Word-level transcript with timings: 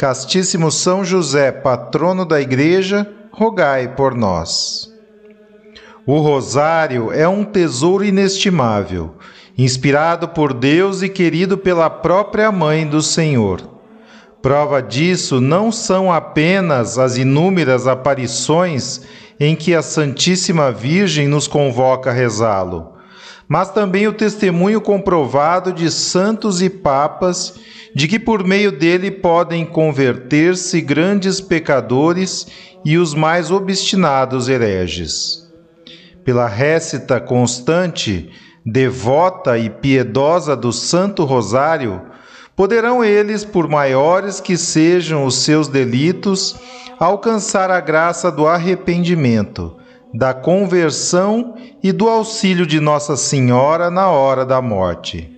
Castíssimo 0.00 0.70
São 0.70 1.04
José, 1.04 1.52
patrono 1.52 2.24
da 2.24 2.40
Igreja, 2.40 3.06
rogai 3.30 3.86
por 3.86 4.14
nós. 4.14 4.90
O 6.06 6.20
rosário 6.20 7.12
é 7.12 7.28
um 7.28 7.44
tesouro 7.44 8.02
inestimável, 8.02 9.16
inspirado 9.58 10.26
por 10.28 10.54
Deus 10.54 11.02
e 11.02 11.08
querido 11.10 11.58
pela 11.58 11.90
própria 11.90 12.50
Mãe 12.50 12.86
do 12.86 13.02
Senhor. 13.02 13.60
Prova 14.40 14.80
disso 14.80 15.38
não 15.38 15.70
são 15.70 16.10
apenas 16.10 16.98
as 16.98 17.18
inúmeras 17.18 17.86
aparições 17.86 19.02
em 19.38 19.54
que 19.54 19.74
a 19.74 19.82
Santíssima 19.82 20.72
Virgem 20.72 21.28
nos 21.28 21.46
convoca 21.46 22.08
a 22.08 22.14
rezá-lo, 22.14 22.94
mas 23.50 23.68
também 23.72 24.06
o 24.06 24.12
testemunho 24.12 24.80
comprovado 24.80 25.72
de 25.72 25.90
santos 25.90 26.62
e 26.62 26.70
papas 26.70 27.54
de 27.92 28.06
que 28.06 28.16
por 28.16 28.44
meio 28.44 28.70
dele 28.70 29.10
podem 29.10 29.66
converter-se 29.66 30.80
grandes 30.80 31.40
pecadores 31.40 32.46
e 32.84 32.96
os 32.96 33.12
mais 33.12 33.50
obstinados 33.50 34.48
hereges. 34.48 35.50
Pela 36.24 36.46
récita 36.46 37.18
constante, 37.18 38.30
devota 38.64 39.58
e 39.58 39.68
piedosa 39.68 40.54
do 40.54 40.72
Santo 40.72 41.24
Rosário, 41.24 42.02
poderão 42.54 43.04
eles, 43.04 43.44
por 43.44 43.68
maiores 43.68 44.40
que 44.40 44.56
sejam 44.56 45.24
os 45.24 45.34
seus 45.34 45.66
delitos, 45.66 46.54
alcançar 47.00 47.68
a 47.68 47.80
graça 47.80 48.30
do 48.30 48.46
arrependimento, 48.46 49.76
da 50.12 50.34
conversão 50.34 51.54
e 51.82 51.92
do 51.92 52.08
auxílio 52.08 52.66
de 52.66 52.80
Nossa 52.80 53.16
Senhora 53.16 53.90
na 53.90 54.08
hora 54.08 54.44
da 54.44 54.60
morte. 54.60 55.30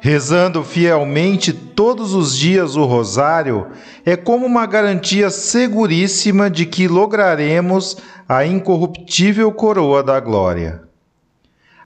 Rezando 0.00 0.62
fielmente 0.62 1.52
todos 1.52 2.12
os 2.12 2.36
dias 2.36 2.76
o 2.76 2.84
Rosário 2.84 3.68
é 4.04 4.16
como 4.16 4.44
uma 4.44 4.66
garantia 4.66 5.30
seguríssima 5.30 6.50
de 6.50 6.66
que 6.66 6.86
lograremos 6.86 7.96
a 8.28 8.44
incorruptível 8.44 9.50
coroa 9.50 10.02
da 10.02 10.20
glória. 10.20 10.82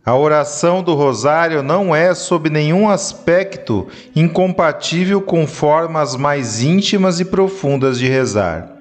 A 0.05 0.17
oração 0.17 0.83
do 0.83 0.95
Rosário 0.95 1.63
não 1.63 1.95
é, 1.95 2.15
sob 2.15 2.49
nenhum 2.49 2.89
aspecto, 2.89 3.87
incompatível 4.17 5.21
com 5.21 5.47
formas 5.47 6.17
mais 6.17 6.63
íntimas 6.63 7.21
e 7.21 7.27
profundas 7.27 7.99
de 7.99 8.09
rezar, 8.09 8.78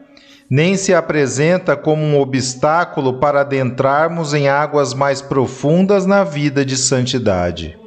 nem 0.50 0.78
se 0.78 0.94
apresenta 0.94 1.76
como 1.76 2.02
um 2.02 2.20
obstáculo 2.20 3.20
para 3.20 3.42
adentrarmos 3.42 4.34
em 4.34 4.48
águas 4.48 4.94
mais 4.94 5.22
profundas 5.22 6.06
na 6.06 6.24
vida 6.24 6.64
de 6.64 6.78
santidade. 6.78 7.78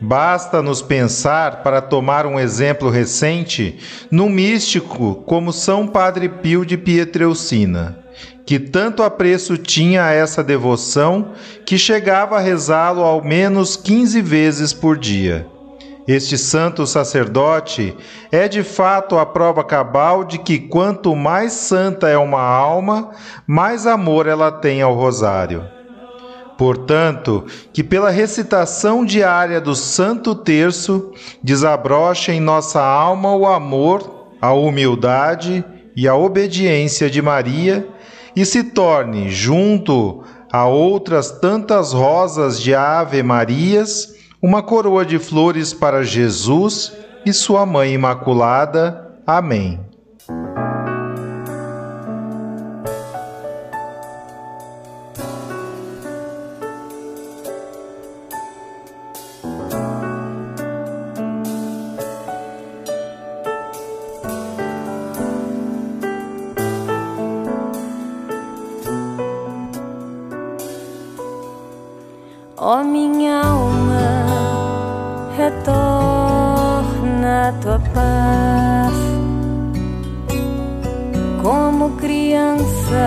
Basta-nos 0.00 0.82
pensar, 0.82 1.62
para 1.62 1.80
tomar 1.80 2.26
um 2.26 2.38
exemplo 2.38 2.90
recente, 2.90 3.78
num 4.10 4.28
místico 4.28 5.22
como 5.26 5.52
São 5.52 5.86
Padre 5.86 6.28
Pio 6.28 6.66
de 6.66 6.76
Pietreucina, 6.76 7.98
que 8.44 8.58
tanto 8.58 9.02
apreço 9.02 9.56
tinha 9.56 10.04
a 10.04 10.12
essa 10.12 10.44
devoção 10.44 11.32
que 11.64 11.78
chegava 11.78 12.36
a 12.36 12.40
rezá-lo 12.40 13.02
ao 13.02 13.24
menos 13.24 13.74
15 13.76 14.20
vezes 14.20 14.72
por 14.72 14.98
dia. 14.98 15.46
Este 16.06 16.38
santo 16.38 16.86
sacerdote 16.86 17.96
é 18.30 18.46
de 18.46 18.62
fato 18.62 19.18
a 19.18 19.26
prova 19.26 19.64
cabal 19.64 20.22
de 20.22 20.38
que 20.38 20.58
quanto 20.58 21.16
mais 21.16 21.52
santa 21.52 22.08
é 22.08 22.16
uma 22.16 22.40
alma, 22.40 23.10
mais 23.44 23.88
amor 23.88 24.28
ela 24.28 24.52
tem 24.52 24.80
ao 24.80 24.94
rosário. 24.94 25.64
Portanto, 26.56 27.44
que 27.72 27.82
pela 27.82 28.08
recitação 28.08 29.04
diária 29.04 29.60
do 29.60 29.74
Santo 29.74 30.34
Terço 30.34 31.12
desabroche 31.42 32.32
em 32.32 32.40
nossa 32.40 32.80
alma 32.80 33.34
o 33.34 33.46
amor, 33.46 34.28
a 34.40 34.52
humildade 34.52 35.64
e 35.94 36.06
a 36.06 36.14
obediência 36.14 37.10
de 37.10 37.20
Maria 37.20 37.86
e 38.34 38.44
se 38.44 38.62
torne, 38.62 39.28
junto 39.28 40.22
a 40.52 40.66
outras 40.66 41.32
tantas 41.32 41.92
rosas 41.92 42.60
de 42.60 42.74
Ave 42.74 43.22
Marias, 43.22 44.15
uma 44.46 44.62
coroa 44.62 45.04
de 45.04 45.18
flores 45.18 45.74
para 45.74 46.04
Jesus 46.04 46.92
e 47.26 47.32
sua 47.32 47.66
Mãe 47.66 47.92
Imaculada. 47.92 49.10
Amém. 49.26 49.80
Ó 72.56 72.80
oh, 72.80 72.84
minha 72.84 73.42
alma, 73.42 74.25
retorna 75.46 77.34
a 77.48 77.52
tua 77.62 77.78
paz. 77.94 78.94
Como 81.40 81.90
criança, 81.96 83.04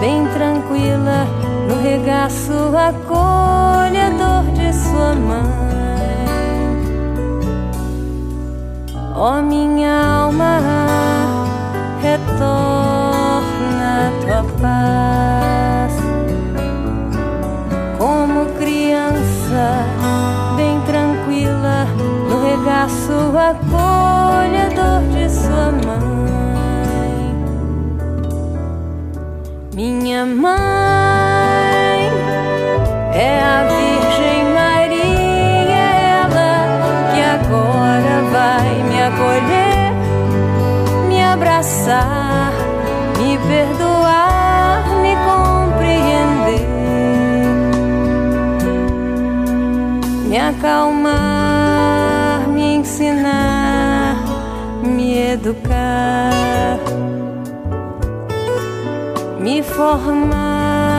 bem 0.00 0.26
tranquila, 0.34 1.26
no 1.68 1.80
regaço 1.80 2.52
acolhedor 2.76 4.42
de 4.54 4.72
sua 4.72 5.14
mãe. 5.14 5.66
Ó 9.14 9.38
oh, 9.38 9.42
minha 9.42 10.24
alma, 10.24 10.60
retorna 12.02 13.42
a 14.08 14.10
tua 14.20 14.42
paz 14.60 15.55
no 22.86 22.92
regaço 22.92 23.36
acolhedor 23.36 25.02
de 25.12 25.28
sua 25.30 25.72
mãe. 25.72 27.34
Minha 29.74 30.24
mãe 30.24 30.54
é 33.12 33.40
a 33.40 33.64
Virgem 33.64 34.44
Maria, 34.54 35.88
ela 36.22 36.52
que 37.12 37.20
agora 37.20 38.16
vai 38.32 38.70
me 38.84 38.98
acolher, 39.02 39.92
me 41.08 41.22
abraçar, 41.22 42.52
me 43.18 43.38
perdoar, 43.38 44.84
me 45.02 45.14
compreender. 45.26 45.66
me 50.28 50.38
acalmar, 50.38 51.35
educar, 55.36 56.78
me 59.38 59.62
formar, 59.62 60.95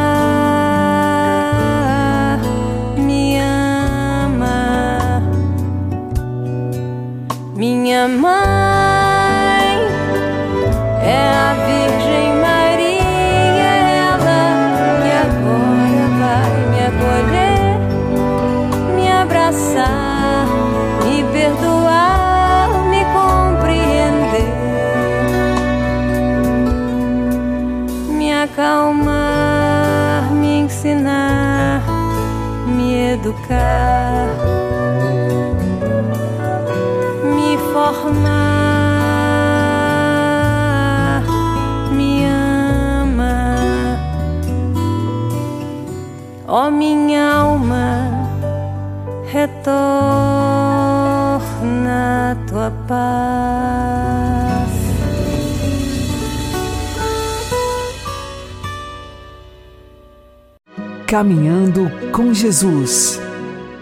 Caminhando 61.08 61.90
com 62.12 62.34
Jesus 62.34 63.18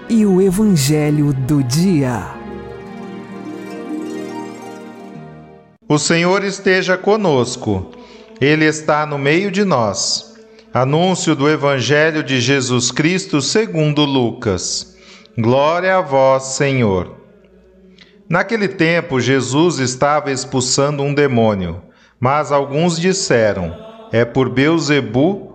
e 0.07 0.27
o 0.27 0.39
Evangelho 0.39 1.33
do 1.33 1.63
Dia. 1.63 2.21
O 5.89 5.97
Senhor 5.97 6.43
esteja 6.43 6.95
conosco, 6.95 7.89
Ele 8.39 8.63
está 8.65 9.07
no 9.07 9.17
meio 9.17 9.49
de 9.49 9.65
nós. 9.65 10.35
Anúncio 10.71 11.35
do 11.35 11.49
Evangelho 11.49 12.21
de 12.21 12.39
Jesus 12.39 12.91
Cristo 12.91 13.41
segundo 13.41 14.05
Lucas. 14.05 14.95
Glória 15.35 15.97
a 15.97 16.01
vós, 16.01 16.43
Senhor. 16.43 17.15
Naquele 18.29 18.67
tempo, 18.67 19.19
Jesus 19.19 19.79
estava 19.79 20.31
expulsando 20.31 21.01
um 21.01 21.11
demônio, 21.11 21.81
mas 22.19 22.51
alguns 22.51 22.99
disseram: 22.99 23.75
É 24.11 24.23
por 24.23 24.47
Beuzebu, 24.47 25.54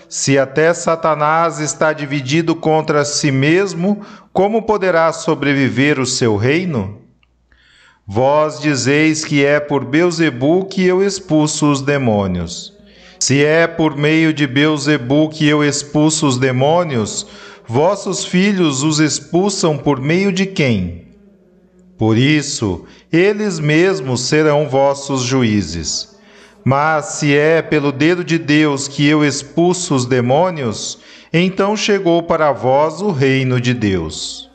se 0.11 0.37
até 0.37 0.73
Satanás 0.73 1.61
está 1.61 1.93
dividido 1.93 2.53
contra 2.53 3.05
si 3.05 3.31
mesmo, 3.31 4.01
como 4.33 4.63
poderá 4.63 5.13
sobreviver 5.13 6.01
o 6.01 6.05
seu 6.05 6.35
reino? 6.35 6.97
Vós 8.05 8.59
dizeis 8.59 9.23
que 9.23 9.45
é 9.45 9.57
por 9.57 9.85
Beuzebu 9.85 10.65
que 10.65 10.83
eu 10.83 11.01
expulso 11.01 11.71
os 11.71 11.81
demônios. 11.81 12.73
Se 13.21 13.41
é 13.41 13.65
por 13.67 13.95
meio 13.95 14.33
de 14.33 14.45
Beuzebu 14.45 15.29
que 15.29 15.47
eu 15.47 15.63
expulso 15.63 16.27
os 16.27 16.37
demônios, 16.37 17.25
vossos 17.65 18.25
filhos 18.25 18.83
os 18.83 18.99
expulsam 18.99 19.77
por 19.77 20.01
meio 20.01 20.33
de 20.33 20.45
quem? 20.45 21.07
Por 21.97 22.17
isso, 22.17 22.83
eles 23.13 23.61
mesmos 23.61 24.19
serão 24.27 24.67
vossos 24.67 25.21
juízes. 25.21 26.19
Mas 26.63 27.05
se 27.05 27.35
é 27.35 27.61
pelo 27.61 27.91
dedo 27.91 28.23
de 28.23 28.37
Deus 28.37 28.87
que 28.87 29.07
eu 29.07 29.25
expulso 29.25 29.95
os 29.95 30.05
demônios, 30.05 30.99
então 31.33 31.75
chegou 31.75 32.23
para 32.23 32.51
vós 32.51 33.01
o 33.01 33.11
reino 33.11 33.59
de 33.59 33.73
Deus. 33.73 34.49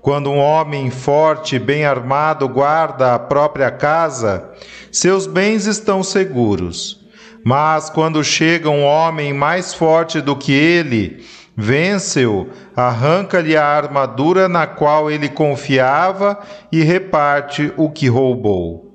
Quando 0.00 0.30
um 0.30 0.38
homem 0.38 0.90
forte 0.90 1.56
e 1.56 1.58
bem 1.58 1.84
armado 1.84 2.48
guarda 2.48 3.14
a 3.14 3.18
própria 3.18 3.70
casa, 3.70 4.48
seus 4.90 5.26
bens 5.26 5.66
estão 5.66 6.02
seguros. 6.02 7.06
Mas 7.44 7.90
quando 7.90 8.24
chega 8.24 8.70
um 8.70 8.84
homem 8.84 9.32
mais 9.34 9.74
forte 9.74 10.20
do 10.20 10.34
que 10.34 10.52
ele, 10.52 11.24
vence-o, 11.56 12.48
arranca-lhe 12.74 13.56
a 13.56 13.66
armadura 13.66 14.48
na 14.48 14.66
qual 14.66 15.10
ele 15.10 15.28
confiava 15.28 16.38
e 16.70 16.82
reparte 16.82 17.72
o 17.76 17.90
que 17.90 18.08
roubou. 18.08 18.87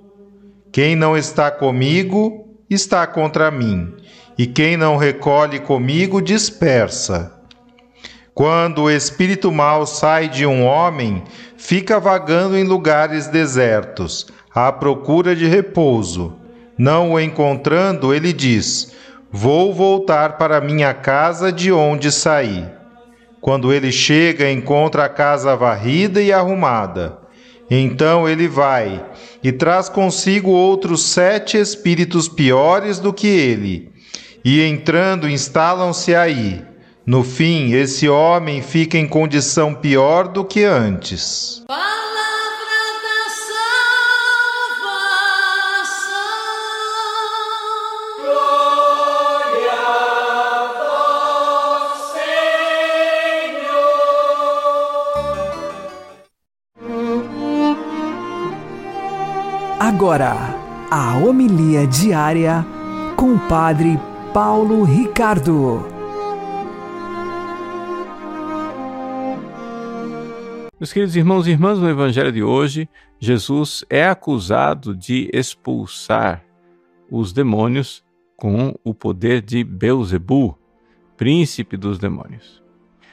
Quem 0.73 0.95
não 0.95 1.15
está 1.15 1.51
comigo, 1.51 2.47
está 2.67 3.05
contra 3.05 3.51
mim, 3.51 3.93
e 4.35 4.47
quem 4.47 4.75
não 4.75 4.97
recolhe 4.97 5.59
comigo, 5.59 6.19
dispersa. 6.19 7.31
Quando 8.33 8.81
o 8.81 8.89
espírito 8.89 9.51
mau 9.51 9.85
sai 9.85 10.27
de 10.27 10.47
um 10.47 10.65
homem, 10.65 11.21
fica 11.55 11.99
vagando 11.99 12.57
em 12.57 12.63
lugares 12.63 13.27
desertos, 13.27 14.25
à 14.51 14.71
procura 14.71 15.35
de 15.35 15.45
repouso. 15.45 16.39
Não 16.75 17.11
o 17.11 17.19
encontrando, 17.19 18.11
ele 18.11 18.33
diz: 18.33 18.95
Vou 19.31 19.71
voltar 19.75 20.39
para 20.39 20.59
minha 20.59 20.91
casa 20.91 21.51
de 21.51 21.71
onde 21.71 22.11
saí. 22.11 22.67
Quando 23.39 23.71
ele 23.71 23.91
chega, 23.91 24.49
encontra 24.49 25.05
a 25.05 25.09
casa 25.09 25.55
varrida 25.55 26.19
e 26.19 26.33
arrumada. 26.33 27.22
Então 27.69 28.27
ele 28.27 28.48
vai 28.48 29.04
e 29.44 29.51
traz 29.51 29.89
consigo 29.89 30.51
outros 30.51 31.04
sete 31.04 31.57
espíritos 31.57 32.27
piores 32.27 33.00
do 33.00 33.12
que 33.12 33.27
ele, 33.27 33.92
e 34.44 34.62
entrando 34.62 35.30
instalam-se 35.30 36.13
aí. 36.15 36.62
No 37.06 37.24
fim, 37.24 37.74
esse 37.74 38.07
homem 38.07 38.62
fica 38.62 38.98
em 38.98 39.07
condição 39.07 39.74
pior 39.74 40.27
do 40.30 40.45
que 40.45 40.63
antes. 40.63 41.62
Agora, 60.03 60.36
a 60.91 61.17
homilia 61.17 61.88
diária 61.88 62.65
com 63.15 63.36
o 63.36 63.39
Padre 63.48 63.98
Paulo 64.33 64.83
Ricardo. 64.83 65.88
Meus 70.77 70.91
queridos 70.91 71.15
irmãos 71.15 71.48
e 71.48 71.51
irmãs, 71.51 71.79
no 71.79 71.89
Evangelho 71.89 72.33
de 72.33 72.43
hoje, 72.43 72.89
Jesus 73.17 73.86
é 73.89 74.05
acusado 74.05 74.93
de 74.93 75.29
expulsar 75.31 76.43
os 77.10 77.31
demônios 77.31 78.03
com 78.36 78.77
o 78.83 78.93
poder 78.93 79.41
de 79.41 79.63
Beuzebu, 79.63 80.60
príncipe 81.15 81.77
dos 81.77 81.98
demônios. 81.98 82.62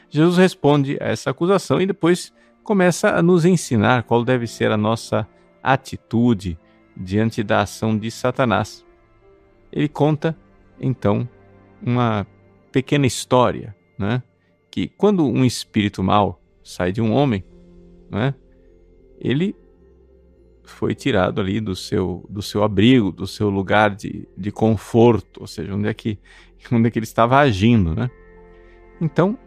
Jesus 0.09 0.37
responde 0.37 0.99
a 1.01 1.07
essa 1.07 1.31
acusação 1.31 1.81
e 1.81 1.87
depois 1.87 2.33
começa 2.65 3.11
a 3.11 3.23
nos 3.23 3.45
ensinar 3.45 4.03
qual 4.03 4.25
deve 4.25 4.49
ser 4.49 4.73
a 4.73 4.77
nossa 4.77 5.25
atitude 5.63 6.59
diante 6.97 7.43
da 7.43 7.61
ação 7.61 7.97
de 7.97 8.11
Satanás. 8.11 8.85
Ele 9.73 9.89
conta, 9.89 10.37
então, 10.81 11.29
uma 11.83 12.27
pequena 12.73 13.07
história, 13.07 13.75
né? 13.99 14.23
que 14.71 14.89
quando 14.89 15.27
um 15.27 15.45
espírito 15.45 16.03
mau 16.03 16.41
sai 16.63 16.93
de 16.93 17.01
um 17.01 17.13
homem, 17.13 17.45
né? 18.11 18.35
ele 19.21 19.55
foi 20.63 20.95
tirado 20.95 21.41
ali 21.41 21.61
do 21.61 21.75
seu, 21.75 22.25
do 22.29 22.41
seu 22.41 22.63
abrigo, 22.63 23.11
do 23.11 23.27
seu 23.27 23.51
lugar 23.51 23.95
de, 23.95 24.29
de 24.37 24.51
conforto, 24.53 25.41
ou 25.41 25.47
seja, 25.47 25.75
onde 25.75 25.89
é, 25.89 25.95
que, 25.95 26.19
onde 26.73 26.89
é 26.89 26.91
que 26.91 26.99
ele 26.99 27.05
estava 27.05 27.39
agindo. 27.39 27.95
Né? 27.95 28.11
Então, 29.01 29.39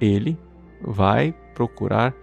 ele 0.00 0.38
vai 0.80 1.34
procurar 1.54 2.14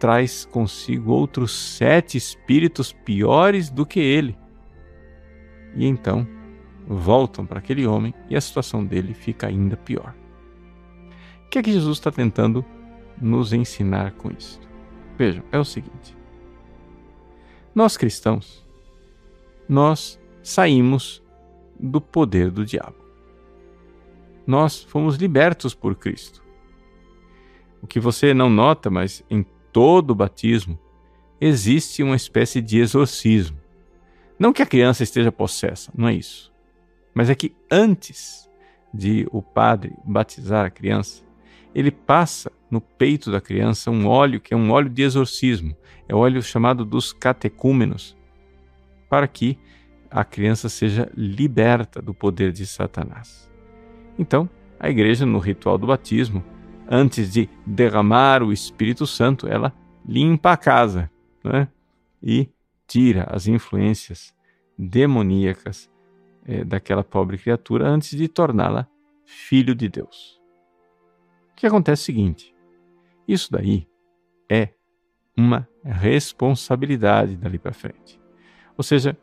traz 0.00 0.46
consigo 0.46 1.12
outros 1.12 1.52
sete 1.52 2.16
espíritos 2.16 2.90
piores 2.90 3.68
do 3.68 3.84
que 3.84 4.00
ele. 4.00 4.36
E 5.76 5.86
então 5.86 6.26
voltam 6.88 7.44
para 7.44 7.58
aquele 7.58 7.86
homem 7.86 8.14
e 8.28 8.34
a 8.34 8.40
situação 8.40 8.84
dele 8.84 9.12
fica 9.12 9.46
ainda 9.46 9.76
pior. 9.76 10.14
O 11.44 11.50
que 11.50 11.58
é 11.58 11.62
que 11.62 11.70
Jesus 11.70 11.98
está 11.98 12.10
tentando 12.10 12.64
nos 13.20 13.52
ensinar 13.52 14.12
com 14.12 14.30
isso? 14.30 14.58
Vejam, 15.18 15.44
é 15.52 15.58
o 15.58 15.64
seguinte: 15.64 16.16
nós 17.74 17.98
cristãos, 17.98 18.66
nós 19.68 20.18
saímos 20.42 21.22
do 21.78 22.00
poder 22.00 22.50
do 22.50 22.64
diabo. 22.64 22.96
Nós 24.46 24.82
fomos 24.82 25.16
libertos 25.16 25.74
por 25.74 25.94
Cristo. 25.94 26.42
O 27.82 27.86
que 27.86 28.00
você 28.00 28.32
não 28.32 28.48
nota, 28.48 28.90
mas 28.90 29.22
em 29.30 29.44
todo 29.72 30.14
batismo 30.14 30.78
existe 31.40 32.02
uma 32.02 32.16
espécie 32.16 32.60
de 32.60 32.78
exorcismo. 32.78 33.58
Não 34.38 34.52
que 34.52 34.62
a 34.62 34.66
criança 34.66 35.02
esteja 35.02 35.30
possessa, 35.30 35.90
não 35.96 36.08
é 36.08 36.14
isso. 36.14 36.52
Mas 37.14 37.28
é 37.28 37.34
que 37.34 37.54
antes 37.70 38.48
de 38.92 39.26
o 39.30 39.42
padre 39.42 39.92
batizar 40.04 40.64
a 40.64 40.70
criança, 40.70 41.22
ele 41.74 41.90
passa 41.90 42.50
no 42.70 42.80
peito 42.80 43.30
da 43.30 43.40
criança 43.40 43.90
um 43.90 44.06
óleo 44.06 44.40
que 44.40 44.54
é 44.54 44.56
um 44.56 44.70
óleo 44.70 44.88
de 44.88 45.02
exorcismo, 45.02 45.76
é 46.08 46.14
o 46.14 46.18
óleo 46.18 46.42
chamado 46.42 46.84
dos 46.84 47.12
catecúmenos, 47.12 48.16
para 49.08 49.26
que 49.28 49.58
a 50.10 50.24
criança 50.24 50.68
seja 50.68 51.10
liberta 51.16 52.02
do 52.02 52.12
poder 52.12 52.52
de 52.52 52.66
Satanás. 52.66 53.48
Então, 54.18 54.48
a 54.78 54.90
igreja, 54.90 55.24
no 55.24 55.38
ritual 55.38 55.78
do 55.78 55.86
batismo, 55.86 56.42
antes 56.90 57.32
de 57.32 57.48
derramar 57.64 58.42
o 58.42 58.52
Espírito 58.52 59.06
Santo, 59.06 59.46
ela 59.46 59.72
limpa 60.04 60.50
a 60.50 60.56
casa 60.56 61.08
né? 61.44 61.68
e 62.20 62.48
tira 62.86 63.28
as 63.30 63.46
influências 63.46 64.34
demoníacas 64.76 65.88
é, 66.44 66.64
daquela 66.64 67.04
pobre 67.04 67.38
criatura 67.38 67.86
antes 67.86 68.18
de 68.18 68.26
torná-la 68.26 68.88
filho 69.24 69.74
de 69.74 69.88
Deus. 69.88 70.40
O 71.52 71.54
que 71.54 71.66
acontece 71.66 72.00
é 72.00 72.02
o 72.02 72.06
seguinte: 72.06 72.54
isso 73.28 73.52
daí 73.52 73.86
é 74.48 74.70
uma 75.36 75.68
responsabilidade 75.84 77.36
dali 77.36 77.58
para 77.58 77.72
frente. 77.72 78.20
Ou 78.76 78.82
seja, 78.82 79.16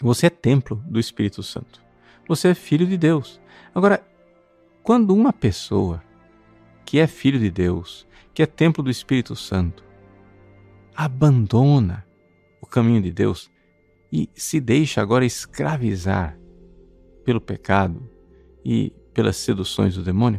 você 0.00 0.26
é 0.26 0.30
templo 0.30 0.76
do 0.86 1.00
Espírito 1.00 1.42
Santo. 1.42 1.82
Você 2.28 2.48
é 2.48 2.54
filho 2.54 2.86
de 2.86 2.96
Deus. 2.96 3.40
Agora, 3.74 4.04
quando 4.82 5.14
uma 5.14 5.32
pessoa 5.32 6.02
que 6.92 6.98
é 6.98 7.06
filho 7.06 7.38
de 7.38 7.50
Deus, 7.50 8.06
que 8.34 8.42
é 8.42 8.46
templo 8.46 8.84
do 8.84 8.90
Espírito 8.90 9.34
Santo, 9.34 9.82
abandona 10.94 12.06
o 12.60 12.66
caminho 12.66 13.00
de 13.00 13.10
Deus 13.10 13.50
e 14.12 14.28
se 14.34 14.60
deixa 14.60 15.00
agora 15.00 15.24
escravizar 15.24 16.38
pelo 17.24 17.40
pecado 17.40 18.06
e 18.62 18.92
pelas 19.14 19.36
seduções 19.36 19.94
do 19.94 20.02
demônio, 20.02 20.38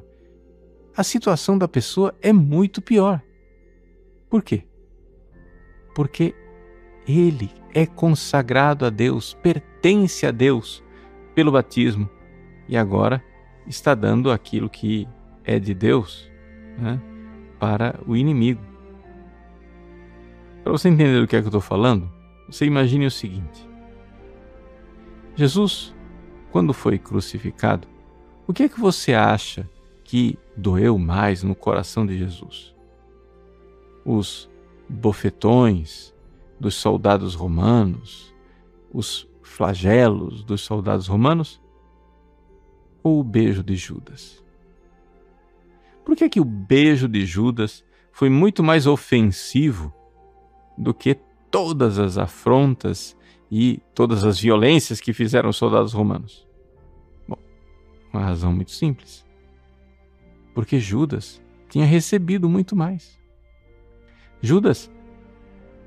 a 0.96 1.04
situação 1.04 1.58
da 1.58 1.68
pessoa 1.68 2.16
é 2.22 2.32
muito 2.32 2.84
pior. 2.84 3.20
Por 4.30 4.44
quê? 4.44 4.68
Porque 5.96 6.36
ele 7.08 7.50
é 7.74 7.88
consagrado 7.88 8.86
a 8.86 8.92
Deus, 8.92 9.34
pertence 9.42 10.24
a 10.24 10.30
Deus 10.30 10.84
pelo 11.34 11.52
batismo 11.52 12.08
e 12.70 12.78
agora 12.78 13.24
está 13.66 13.96
dando 13.96 14.30
aquilo 14.30 14.70
que 14.70 15.08
é 15.44 15.58
de 15.58 15.74
Deus 15.74 16.32
né, 16.78 17.02
para 17.60 18.00
o 18.06 18.16
inimigo. 18.16 18.62
Para 20.64 20.72
você 20.72 20.90
entender 20.90 21.22
o 21.22 21.28
que 21.28 21.36
é 21.36 21.40
que 21.40 21.46
eu 21.46 21.50
estou 21.50 21.62
falando, 21.62 22.10
você 22.48 22.66
imagine 22.66 23.06
o 23.06 23.12
seguinte: 23.12 23.68
Jesus, 25.36 25.94
quando 26.52 26.74
foi 26.74 26.98
crucificado, 26.98 27.88
o 28.46 28.54
que 28.54 28.64
é 28.64 28.70
que 28.70 28.80
você 28.80 29.14
acha 29.14 29.70
que 30.04 30.38
doeu 30.56 30.98
mais 30.98 31.44
no 31.44 31.56
coração 31.56 32.06
de 32.06 32.18
Jesus? 32.18 32.76
Os 34.06 34.50
bofetões 34.88 36.14
dos 36.60 36.76
soldados 36.76 37.36
romanos, 37.36 38.34
os 38.92 39.28
flagelos 39.42 40.44
dos 40.44 40.62
soldados 40.62 41.08
romanos 41.08 41.62
ou 43.02 43.20
o 43.20 43.24
beijo 43.24 43.64
de 43.64 43.76
Judas? 43.76 44.43
Por 46.06 46.16
que, 46.16 46.30
que 46.30 46.40
o 46.40 46.46
beijo 46.46 47.08
de 47.08 47.26
Judas 47.26 47.84
foi 48.12 48.30
muito 48.30 48.62
mais 48.64 48.86
ofensivo 48.86 49.94
do 50.78 50.94
que 50.94 51.16
todas 51.50 52.00
as 52.00 52.18
afrontas 52.18 53.18
e 53.50 53.82
todas 53.94 54.24
as 54.24 54.40
violências 54.40 55.00
que 55.00 55.14
fizeram 55.14 55.50
os 55.50 55.58
soldados 55.58 55.94
romanos? 55.94 56.48
Bom, 57.28 57.38
uma 58.12 58.22
razão 58.22 58.52
muito 58.52 58.72
simples. 58.72 59.26
Porque 60.54 60.80
Judas 60.80 61.42
tinha 61.70 61.86
recebido 61.86 62.48
muito 62.50 62.76
mais. 62.76 63.20
Judas 64.42 64.92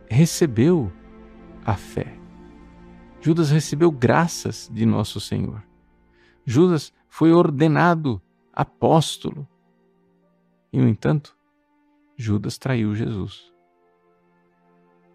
recebeu 0.08 0.90
a 1.64 1.74
fé. 1.74 2.16
Judas 3.20 3.50
recebeu 3.50 3.90
graças 3.90 4.70
de 4.72 4.86
nosso 4.86 5.20
Senhor. 5.20 5.62
Judas 6.44 6.92
foi 7.08 7.32
ordenado 7.32 8.22
apóstolo. 8.52 9.46
E, 10.72 10.78
no 10.78 10.88
entanto, 10.88 11.36
Judas 12.16 12.58
traiu 12.58 12.94
Jesus. 12.94 13.52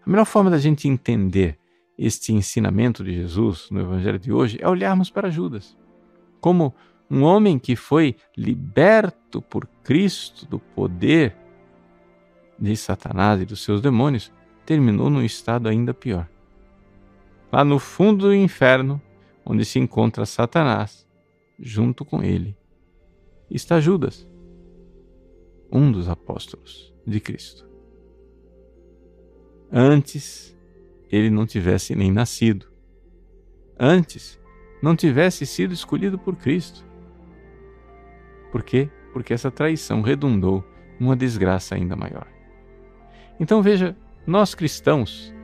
A 0.04 0.10
melhor 0.10 0.24
forma 0.24 0.50
da 0.50 0.58
gente 0.58 0.88
entender 0.88 1.58
este 1.98 2.32
ensinamento 2.32 3.04
de 3.04 3.14
Jesus 3.14 3.68
no 3.70 3.80
Evangelho 3.80 4.18
de 4.18 4.32
hoje 4.32 4.58
é 4.60 4.68
olharmos 4.68 5.10
para 5.10 5.30
Judas 5.30 5.76
como 6.42 6.74
um 7.08 7.22
homem 7.22 7.58
que 7.58 7.76
foi 7.76 8.16
liberto 8.36 9.40
por 9.40 9.66
Cristo 9.84 10.44
do 10.44 10.58
poder 10.58 11.36
de 12.58 12.76
Satanás 12.76 13.40
e 13.40 13.46
dos 13.46 13.62
seus 13.62 13.80
demônios, 13.80 14.32
terminou 14.66 15.08
num 15.08 15.22
estado 15.22 15.68
ainda 15.68 15.94
pior. 15.94 16.28
Lá 17.50 17.64
no 17.64 17.78
fundo 17.78 18.26
do 18.26 18.34
inferno, 18.34 19.00
onde 19.44 19.64
se 19.64 19.78
encontra 19.78 20.26
Satanás, 20.26 21.06
junto 21.58 22.04
com 22.04 22.22
ele, 22.22 22.56
está 23.50 23.78
Judas, 23.78 24.26
um 25.72 25.90
dos 25.90 26.08
apóstolos 26.08 26.94
de 27.06 27.18
Cristo. 27.18 27.66
Antes 29.70 30.56
ele 31.10 31.30
não 31.30 31.46
tivesse 31.46 31.94
nem 31.94 32.12
nascido. 32.12 32.66
Antes, 33.78 34.40
não 34.82 34.94
tivesse 34.94 35.44
sido 35.46 35.72
escolhido 35.72 36.18
por 36.18 36.36
Cristo. 36.36 36.84
Por 38.50 38.62
quê? 38.62 38.90
Porque 39.12 39.32
essa 39.32 39.50
traição 39.50 40.02
redundou 40.02 40.64
numa 41.00 41.16
desgraça 41.16 41.74
ainda 41.74 41.96
maior. 41.96 42.26
Então 43.40 43.62
veja, 43.62 43.96
nós 44.26 44.54
cristãos 44.54 45.34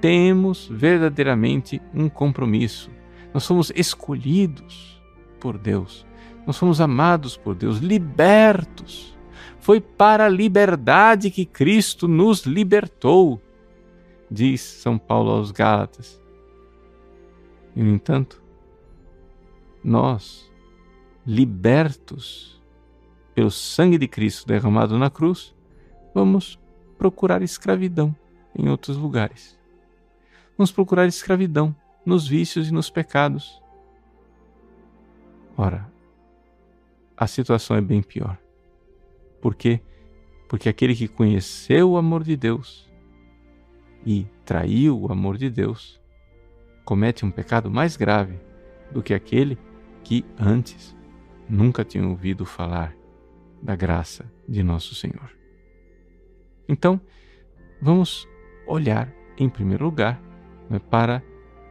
temos 0.00 0.68
verdadeiramente 0.68 1.80
um 1.94 2.08
compromisso. 2.08 2.90
Nós 3.32 3.44
somos 3.44 3.72
escolhidos 3.74 5.00
por 5.40 5.58
Deus. 5.58 6.06
Nós 6.46 6.56
somos 6.56 6.80
amados 6.80 7.36
por 7.36 7.54
Deus, 7.54 7.78
libertos. 7.78 9.16
Foi 9.60 9.80
para 9.80 10.26
a 10.26 10.28
liberdade 10.28 11.30
que 11.30 11.44
Cristo 11.44 12.08
nos 12.08 12.42
libertou 12.42 13.40
diz 14.32 14.62
São 14.62 14.98
Paulo 14.98 15.30
aos 15.30 15.50
Gálatas. 15.50 16.20
E, 17.76 17.82
no 17.82 17.90
entanto, 17.90 18.42
nós, 19.84 20.50
libertos 21.26 22.60
pelo 23.34 23.50
sangue 23.50 23.98
de 23.98 24.08
Cristo 24.08 24.46
derramado 24.46 24.98
na 24.98 25.10
cruz, 25.10 25.54
vamos 26.14 26.58
procurar 26.96 27.42
escravidão 27.42 28.14
em 28.56 28.68
outros 28.68 28.96
lugares. 28.96 29.58
Vamos 30.56 30.72
procurar 30.72 31.06
escravidão 31.06 31.74
nos 32.04 32.26
vícios 32.26 32.68
e 32.68 32.72
nos 32.72 32.90
pecados. 32.90 33.60
Ora, 35.56 35.90
a 37.16 37.26
situação 37.26 37.76
é 37.76 37.80
bem 37.80 38.02
pior. 38.02 38.38
Por 39.42 39.56
quê? 39.56 39.80
Porque 40.48 40.68
aquele 40.68 40.94
que 40.94 41.08
conheceu 41.08 41.90
o 41.90 41.96
amor 41.98 42.22
de 42.22 42.36
Deus 42.36 42.88
e 44.06 44.26
traiu 44.44 44.98
o 45.00 45.10
amor 45.10 45.36
de 45.36 45.50
Deus, 45.50 46.00
comete 46.84 47.24
um 47.26 47.30
pecado 47.30 47.70
mais 47.70 47.96
grave 47.96 48.38
do 48.92 49.02
que 49.02 49.12
aquele 49.12 49.58
que 50.04 50.24
antes 50.38 50.96
nunca 51.48 51.84
tinha 51.84 52.06
ouvido 52.06 52.46
falar 52.46 52.94
da 53.60 53.74
graça 53.74 54.30
de 54.48 54.62
nosso 54.62 54.94
Senhor. 54.94 55.30
Então, 56.68 57.00
vamos 57.80 58.28
olhar 58.66 59.12
em 59.36 59.48
primeiro 59.48 59.84
lugar 59.84 60.22
né, 60.70 60.78
para 60.78 61.22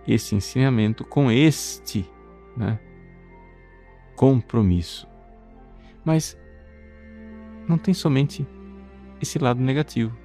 esse 0.05 0.35
ensinamento 0.35 1.05
com 1.05 1.31
este 1.31 2.05
né, 2.57 2.79
compromisso. 4.15 5.07
Mas 6.03 6.37
não 7.71 7.77
tem 7.77 7.93
somente 7.93 8.45
esse 9.21 9.39
lado 9.39 9.59
negativo 9.59 10.15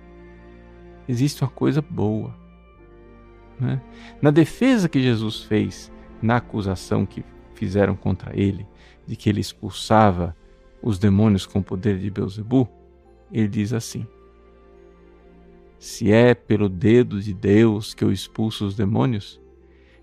existe 1.08 1.42
uma 1.42 1.50
coisa 1.50 1.80
boa. 1.80 2.34
Né? 3.58 3.80
Na 4.20 4.30
defesa 4.30 4.88
que 4.88 5.00
Jesus 5.00 5.42
fez, 5.42 5.92
na 6.20 6.36
acusação 6.36 7.06
que 7.06 7.24
fizeram 7.54 7.96
contra 7.96 8.38
ele, 8.38 8.66
de 9.06 9.16
que 9.16 9.28
ele 9.28 9.40
expulsava 9.40 10.36
os 10.82 10.98
demônios 10.98 11.46
com 11.46 11.60
o 11.60 11.64
poder 11.64 11.98
de 11.98 12.10
Beuzebu, 12.10 12.68
ele 13.32 13.48
diz 13.48 13.72
assim: 13.72 14.06
Se 15.78 16.12
é 16.12 16.34
pelo 16.34 16.68
dedo 16.68 17.20
de 17.20 17.32
Deus 17.32 17.94
que 17.94 18.04
eu 18.04 18.12
expulso 18.12 18.66
os 18.66 18.76
demônios, 18.76 19.40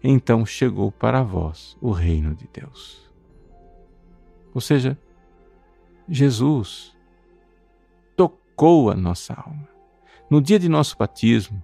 então 0.03 0.45
chegou 0.45 0.91
para 0.91 1.21
vós 1.21 1.77
o 1.81 1.91
reino 1.91 2.33
de 2.33 2.49
Deus. 2.51 3.11
Ou 4.53 4.61
seja, 4.61 4.97
Jesus 6.07 6.92
tocou 8.53 8.91
a 8.91 8.95
nossa 8.95 9.33
alma. 9.33 9.67
No 10.29 10.39
dia 10.39 10.59
de 10.59 10.69
nosso 10.69 10.95
batismo, 10.97 11.61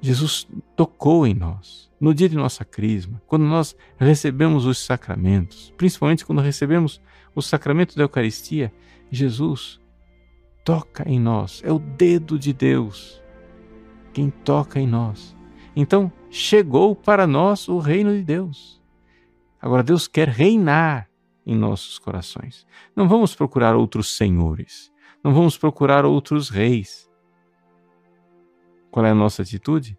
Jesus 0.00 0.48
tocou 0.74 1.26
em 1.26 1.34
nós, 1.34 1.90
no 2.00 2.14
dia 2.14 2.28
de 2.28 2.36
nossa 2.36 2.64
crisma, 2.64 3.20
quando 3.26 3.44
nós 3.44 3.76
recebemos 3.96 4.66
os 4.66 4.78
sacramentos, 4.78 5.72
principalmente 5.76 6.24
quando 6.24 6.40
recebemos 6.40 7.00
o 7.34 7.42
sacramento 7.42 7.96
da 7.96 8.02
Eucaristia, 8.02 8.72
Jesus 9.10 9.80
toca 10.64 11.08
em 11.08 11.20
nós, 11.20 11.60
é 11.64 11.72
o 11.72 11.78
dedo 11.78 12.38
de 12.38 12.52
Deus 12.52 13.20
quem 14.12 14.30
toca 14.30 14.80
em 14.80 14.86
nós. 14.86 15.36
Então, 15.74 16.12
chegou 16.30 16.94
para 16.94 17.26
nós 17.26 17.68
o 17.68 17.78
reino 17.78 18.12
de 18.12 18.22
Deus. 18.22 18.80
Agora, 19.60 19.82
Deus 19.82 20.06
quer 20.06 20.28
reinar 20.28 21.08
em 21.46 21.56
nossos 21.56 21.98
corações. 21.98 22.66
Não 22.94 23.08
vamos 23.08 23.34
procurar 23.34 23.74
outros 23.74 24.16
senhores, 24.16 24.91
não 25.22 25.32
vamos 25.32 25.56
procurar 25.56 26.04
outros 26.04 26.48
reis. 26.48 27.10
Qual 28.90 29.06
é 29.06 29.10
a 29.10 29.14
nossa 29.14 29.42
atitude? 29.42 29.98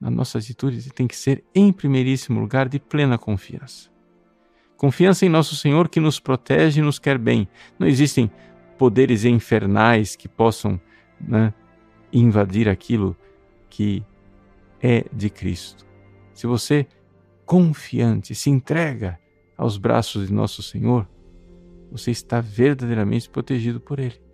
A 0.00 0.10
nossa 0.10 0.38
atitude 0.38 0.90
tem 0.92 1.08
que 1.08 1.16
ser, 1.16 1.44
em 1.54 1.72
primeiríssimo 1.72 2.40
lugar, 2.40 2.68
de 2.68 2.78
plena 2.78 3.18
confiança. 3.18 3.90
Confiança 4.76 5.26
em 5.26 5.28
nosso 5.28 5.56
Senhor 5.56 5.88
que 5.88 5.98
nos 5.98 6.20
protege 6.20 6.80
e 6.80 6.84
nos 6.84 7.00
quer 7.00 7.18
bem. 7.18 7.48
Não 7.78 7.86
existem 7.86 8.30
poderes 8.78 9.24
infernais 9.24 10.14
que 10.14 10.28
possam 10.28 10.80
né, 11.20 11.52
invadir 12.12 12.68
aquilo 12.68 13.16
que 13.68 14.04
é 14.80 15.04
de 15.12 15.28
Cristo. 15.28 15.84
Se 16.32 16.46
você, 16.46 16.86
confiante, 17.44 18.36
se 18.36 18.48
entrega 18.50 19.18
aos 19.56 19.76
braços 19.76 20.28
de 20.28 20.32
nosso 20.32 20.62
Senhor, 20.62 21.08
você 21.90 22.12
está 22.12 22.40
verdadeiramente 22.40 23.28
protegido 23.28 23.80
por 23.80 23.98
Ele. 23.98 24.27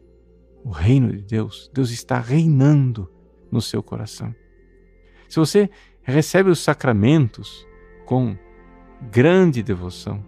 O 0.65 0.71
reino 0.71 1.13
de 1.13 1.23
Deus, 1.23 1.71
Deus 1.75 1.91
está 1.91 2.19
reinando 2.19 3.11
no 3.53 3.61
seu 3.61 3.83
coração. 3.83 4.35
Se 5.29 5.39
você 5.39 5.69
recebe 6.03 6.49
os 6.49 6.59
sacramentos 6.59 7.67
com 8.07 8.37
grande 9.11 9.63
devoção, 9.63 10.25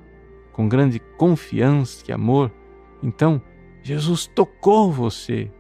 com 0.52 0.69
grande 0.69 0.99
confiança 0.99 2.05
e 2.09 2.12
amor, 2.12 2.52
então 3.02 3.40
Jesus 3.83 4.26
tocou 4.26 4.93
você 4.93 5.50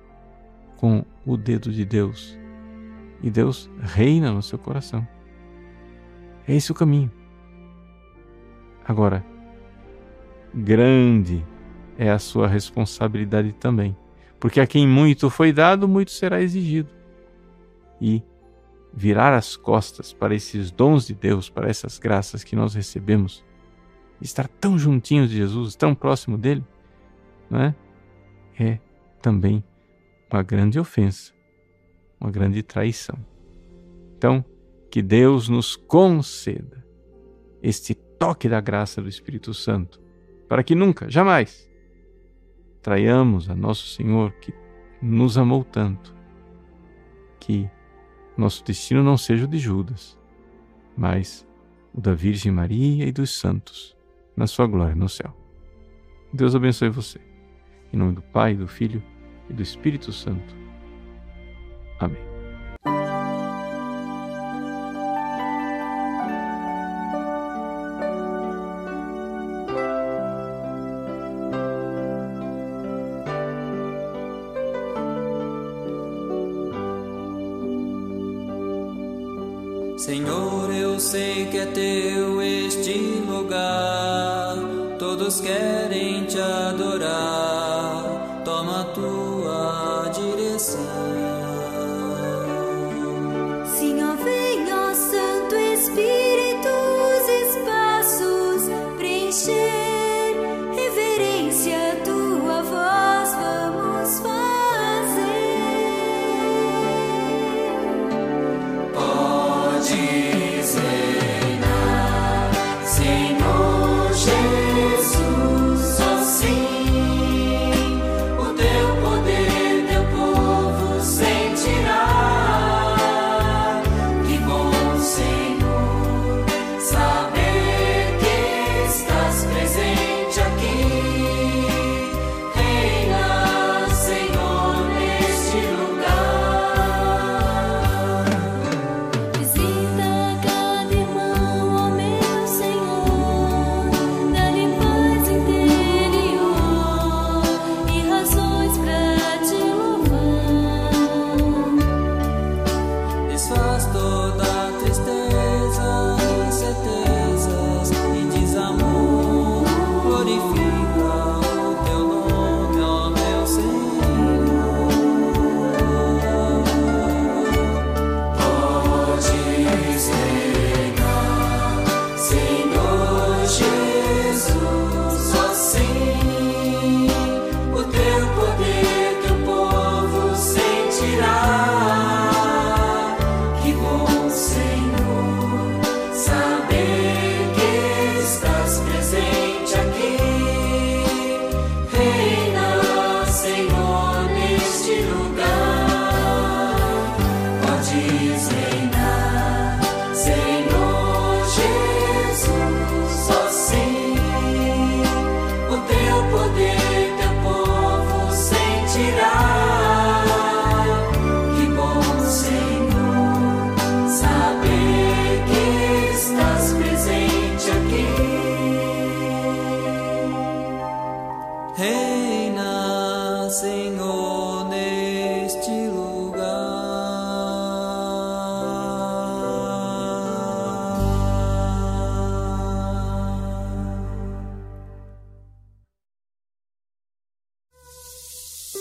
com 0.76 1.04
o 1.24 1.36
dedo 1.36 1.72
de 1.72 1.84
Deus 1.84 2.38
e 3.22 3.30
Deus 3.30 3.70
reina 3.80 4.30
no 4.30 4.42
seu 4.42 4.58
coração. 4.58 5.06
É 6.46 6.54
esse 6.54 6.70
o 6.70 6.74
caminho. 6.74 7.10
Agora, 8.84 9.24
grande 10.54 11.44
é 11.98 12.10
a 12.10 12.18
sua 12.18 12.46
responsabilidade 12.46 13.52
também, 13.52 13.96
porque 14.38 14.60
a 14.60 14.66
quem 14.66 14.86
muito 14.86 15.30
foi 15.30 15.52
dado, 15.52 15.88
muito 15.88 16.10
será 16.10 16.40
exigido. 16.40 16.90
E 18.00 18.22
virar 18.92 19.34
as 19.34 19.56
costas 19.56 20.12
para 20.12 20.34
esses 20.34 20.70
dons 20.70 21.06
de 21.06 21.14
Deus, 21.14 21.50
para 21.50 21.68
essas 21.68 21.98
graças 21.98 22.42
que 22.42 22.56
nós 22.56 22.74
recebemos, 22.74 23.44
estar 24.20 24.48
tão 24.48 24.78
juntinhos 24.78 25.30
de 25.30 25.36
Jesus, 25.36 25.74
tão 25.74 25.94
próximo 25.94 26.38
dele, 26.38 26.64
não 27.50 27.60
é? 27.60 27.74
É 28.58 28.78
também 29.20 29.62
uma 30.32 30.42
grande 30.42 30.78
ofensa, 30.78 31.32
uma 32.20 32.30
grande 32.30 32.62
traição. 32.62 33.18
Então, 34.16 34.44
que 34.90 35.02
Deus 35.02 35.48
nos 35.48 35.76
conceda 35.76 36.84
este 37.62 37.94
toque 37.94 38.48
da 38.48 38.60
graça 38.60 39.02
do 39.02 39.08
Espírito 39.08 39.52
Santo, 39.52 40.00
para 40.48 40.62
que 40.62 40.74
nunca, 40.74 41.10
jamais, 41.10 41.68
traiamos 42.86 43.50
a 43.50 43.54
nosso 43.56 43.88
Senhor 43.88 44.30
que 44.34 44.54
nos 45.02 45.36
amou 45.36 45.64
tanto, 45.64 46.14
que 47.40 47.68
nosso 48.36 48.64
destino 48.64 49.02
não 49.02 49.16
seja 49.16 49.44
o 49.44 49.48
de 49.48 49.58
Judas, 49.58 50.16
mas 50.96 51.44
o 51.92 52.00
da 52.00 52.14
Virgem 52.14 52.52
Maria 52.52 53.04
e 53.04 53.10
dos 53.10 53.36
santos, 53.36 53.96
na 54.36 54.46
sua 54.46 54.68
glória 54.68 54.94
no 54.94 55.08
céu. 55.08 55.36
Deus 56.32 56.54
abençoe 56.54 56.88
você. 56.88 57.20
Em 57.92 57.96
nome 57.96 58.12
do 58.12 58.22
Pai, 58.22 58.54
do 58.54 58.68
Filho 58.68 59.02
e 59.50 59.52
do 59.52 59.62
Espírito 59.62 60.12
Santo. 60.12 60.54
Amém. 61.98 62.35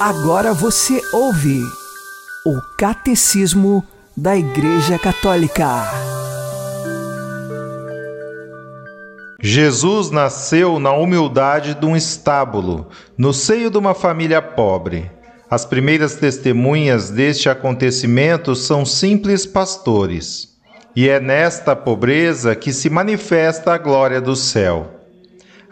Agora 0.08 0.54
você 0.54 1.02
ouve 1.12 1.64
o 2.46 2.62
Catecismo 2.78 3.84
da 4.16 4.38
Igreja 4.38 5.00
Católica. 5.00 5.82
Jesus 9.42 10.12
nasceu 10.12 10.78
na 10.78 10.92
humildade 10.92 11.74
de 11.74 11.88
um 11.88 11.96
estábulo, 11.96 12.88
no 13.18 13.34
seio 13.34 13.72
de 13.72 13.80
uma 13.80 13.96
família 13.96 14.44
pobre. 14.44 15.10
As 15.50 15.66
primeiras 15.66 16.14
testemunhas 16.14 17.10
deste 17.10 17.50
acontecimento 17.50 18.56
são 18.56 18.86
simples 18.86 19.48
pastores. 19.48 20.50
E 20.96 21.10
é 21.10 21.20
nesta 21.20 21.76
pobreza 21.76 22.56
que 22.56 22.72
se 22.72 22.92
manifesta 22.92 23.74
a 23.74 23.78
glória 23.80 24.22
do 24.22 24.36
céu. 24.36 25.00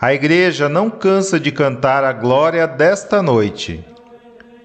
A 0.02 0.12
igreja 0.12 0.68
não 0.68 0.90
cansa 0.90 1.40
de 1.40 1.52
cantar 1.52 2.04
a 2.04 2.12
glória 2.12 2.66
desta 2.66 3.22
noite. 3.22 3.94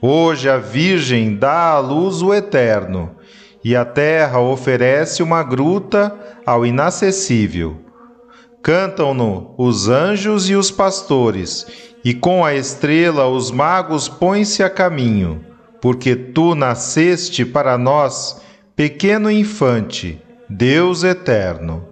Hoje 0.00 0.48
a 0.48 0.58
Virgem 0.58 1.34
dá 1.34 1.72
à 1.72 1.78
luz 1.80 2.22
o 2.22 2.32
eterno, 2.32 3.16
e 3.64 3.74
a 3.74 3.84
terra 3.84 4.38
oferece 4.38 5.24
uma 5.24 5.42
gruta 5.42 6.14
ao 6.46 6.64
inacessível. 6.64 7.80
Cantam-no 8.62 9.54
os 9.58 9.88
anjos 9.88 10.48
e 10.48 10.54
os 10.54 10.70
pastores, 10.70 11.66
e 12.04 12.14
com 12.14 12.44
a 12.44 12.54
estrela 12.54 13.26
os 13.26 13.50
magos 13.50 14.08
põem-se 14.08 14.62
a 14.62 14.70
caminho, 14.70 15.44
porque 15.80 16.14
tu 16.14 16.54
nasceste 16.54 17.44
para 17.44 17.76
nós, 17.76 18.40
pequeno 18.76 19.28
infante, 19.28 20.22
Deus 20.48 21.02
eterno. 21.02 21.88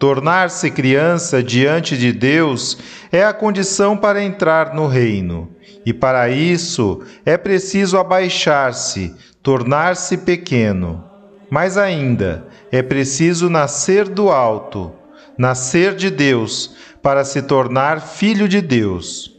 Tornar-se 0.00 0.68
criança 0.68 1.40
diante 1.40 1.96
de 1.96 2.12
Deus 2.12 2.76
é 3.12 3.24
a 3.24 3.32
condição 3.32 3.96
para 3.96 4.20
entrar 4.20 4.74
no 4.74 4.88
reino, 4.88 5.48
e 5.84 5.92
para 5.92 6.28
isso 6.28 7.02
é 7.24 7.36
preciso 7.36 7.98
abaixar-se, 7.98 9.14
tornar-se 9.42 10.18
pequeno. 10.18 11.04
Mas 11.50 11.76
ainda 11.76 12.46
é 12.70 12.82
preciso 12.82 13.50
nascer 13.50 14.08
do 14.08 14.30
alto 14.30 14.92
nascer 15.36 15.94
de 15.94 16.10
Deus 16.10 16.74
para 17.02 17.24
se 17.24 17.42
tornar 17.42 18.00
filho 18.00 18.48
de 18.48 18.60
Deus. 18.60 19.32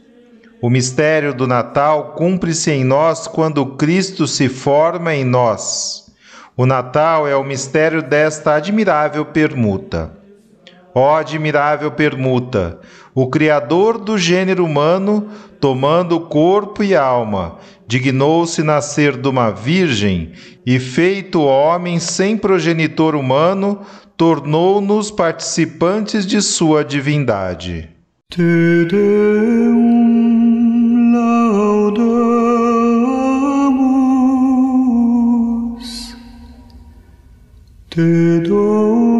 O 0.60 0.70
mistério 0.70 1.34
do 1.34 1.46
Natal 1.46 2.14
cumpre-se 2.14 2.70
em 2.70 2.84
nós 2.84 3.26
quando 3.26 3.76
Cristo 3.76 4.26
se 4.26 4.48
forma 4.48 5.14
em 5.14 5.24
nós. 5.24 6.12
O 6.56 6.66
Natal 6.66 7.26
é 7.26 7.36
o 7.36 7.44
mistério 7.44 8.02
desta 8.02 8.54
admirável 8.54 9.24
permuta. 9.26 10.12
Ó 10.94 11.16
admirável 11.16 11.90
permuta! 11.90 12.78
O 13.12 13.28
Criador 13.28 13.98
do 13.98 14.16
gênero 14.16 14.64
humano, 14.64 15.28
tomando 15.60 16.20
corpo 16.20 16.84
e 16.84 16.94
alma, 16.94 17.58
dignou-se 17.86 18.62
nascer 18.62 19.16
de 19.16 19.28
uma 19.28 19.50
virgem 19.50 20.32
e, 20.64 20.78
feito 20.78 21.42
homem 21.42 21.98
sem 21.98 22.36
progenitor 22.36 23.14
humano, 23.16 23.80
tornou-nos 24.16 25.10
participantes 25.10 26.24
de 26.26 26.40
sua 26.40 26.84
divindade. 26.84 27.90
Te 28.30 28.84
Deum 28.90 30.04
laudamus, 31.12 32.04
Te 37.90 38.40
Dominum 38.40 39.13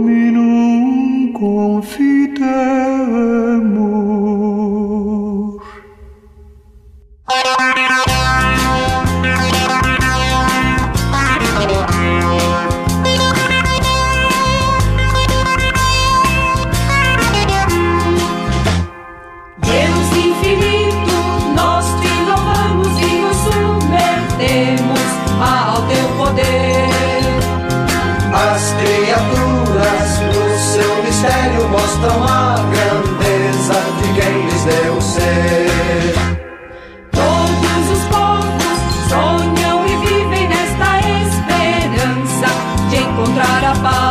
papa. 43.83 44.04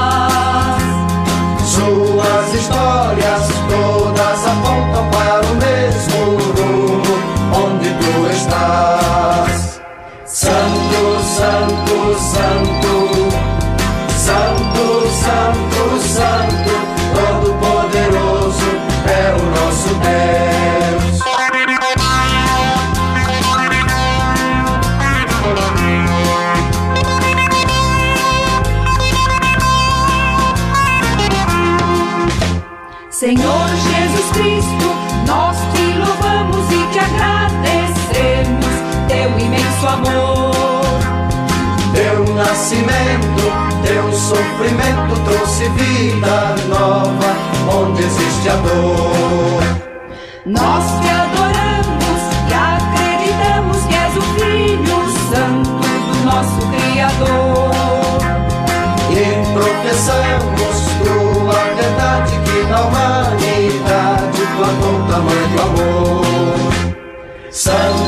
Sofrimento 44.63 45.19
trouxe 45.25 45.67
vida 45.69 46.55
nova 46.69 47.35
onde 47.69 48.03
existe 48.03 48.49
a 48.49 48.55
dor. 48.55 49.61
Nós 50.45 50.83
te 51.01 51.09
adoramos 51.09 52.21
e 52.49 52.53
acreditamos 52.53 53.77
que 53.85 53.95
és 53.95 54.15
o 54.15 54.21
Filho 54.21 55.03
Santo 55.29 55.81
do 56.07 56.15
nosso 56.23 56.61
Criador. 56.71 57.71
E 59.11 59.13
professamos 59.53 60.75
tua 61.03 61.59
verdade 61.75 62.31
que 62.45 62.63
na 62.69 62.81
humanidade 62.81 64.41
plantou 64.55 64.97
tamanho 65.09 65.61
amor. 65.61 66.23
Santo, 67.51 68.02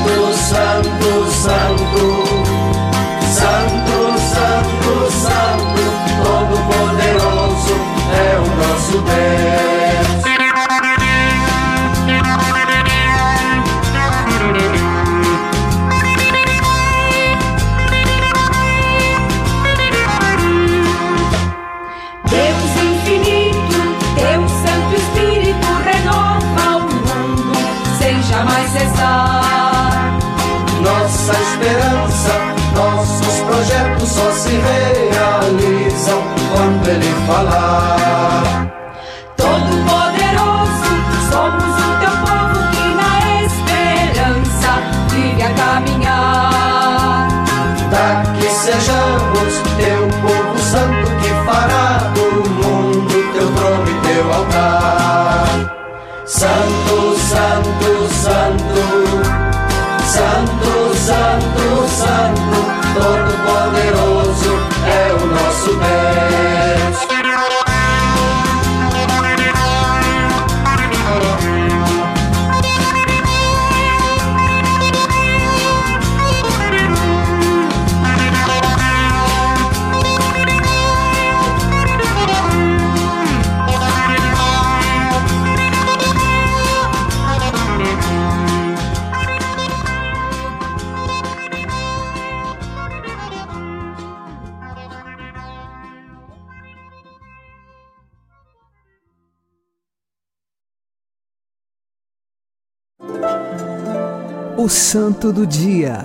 O 104.66 104.68
Santo 104.68 105.32
do 105.32 105.46
Dia, 105.46 106.00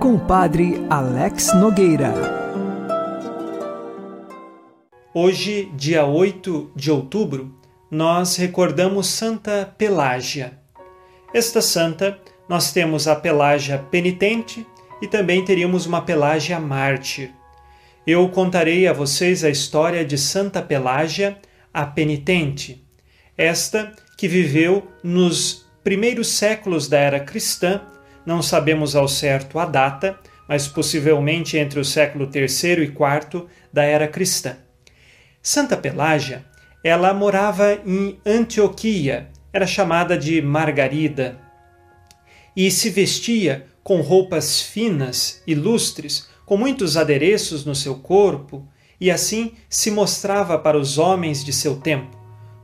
com 0.00 0.14
o 0.14 0.18
Padre 0.18 0.82
Alex 0.88 1.54
Nogueira. 1.54 2.14
Hoje, 5.12 5.70
dia 5.76 6.06
8 6.06 6.72
de 6.74 6.90
outubro, 6.90 7.54
nós 7.90 8.36
recordamos 8.36 9.08
Santa 9.08 9.74
Pelágia. 9.76 10.58
Esta 11.34 11.60
santa, 11.60 12.18
nós 12.48 12.72
temos 12.72 13.06
a 13.06 13.14
Pelágia 13.14 13.76
penitente 13.90 14.66
e 15.02 15.06
também 15.06 15.44
teríamos 15.44 15.84
uma 15.84 16.00
Pelágia 16.00 16.58
mártir. 16.58 17.30
Eu 18.06 18.26
contarei 18.30 18.88
a 18.88 18.94
vocês 18.94 19.44
a 19.44 19.50
história 19.50 20.02
de 20.02 20.16
Santa 20.16 20.62
Pelágia, 20.62 21.36
a 21.74 21.84
penitente. 21.84 22.82
Esta 23.36 23.92
que 24.16 24.26
viveu 24.26 24.88
nos 25.04 25.61
primeiros 25.82 26.28
séculos 26.28 26.88
da 26.88 26.98
era 26.98 27.20
cristã, 27.20 27.82
não 28.24 28.40
sabemos 28.40 28.94
ao 28.94 29.08
certo 29.08 29.58
a 29.58 29.64
data, 29.64 30.18
mas 30.48 30.68
possivelmente 30.68 31.56
entre 31.56 31.80
o 31.80 31.84
século 31.84 32.28
III 32.32 32.82
e 32.82 32.84
IV 32.84 33.46
da 33.72 33.82
era 33.82 34.06
cristã. 34.06 34.56
Santa 35.42 35.76
Pelágia, 35.76 36.44
ela 36.84 37.12
morava 37.12 37.78
em 37.86 38.18
Antioquia, 38.24 39.28
era 39.52 39.66
chamada 39.66 40.16
de 40.16 40.40
Margarida, 40.40 41.38
e 42.56 42.70
se 42.70 42.90
vestia 42.90 43.66
com 43.82 44.00
roupas 44.00 44.60
finas 44.60 45.42
e 45.46 45.54
lustres, 45.54 46.28
com 46.46 46.56
muitos 46.56 46.96
adereços 46.96 47.64
no 47.64 47.74
seu 47.74 47.96
corpo, 47.96 48.66
e 49.00 49.10
assim 49.10 49.52
se 49.68 49.90
mostrava 49.90 50.58
para 50.58 50.78
os 50.78 50.98
homens 50.98 51.44
de 51.44 51.52
seu 51.52 51.76
tempo. 51.76 52.16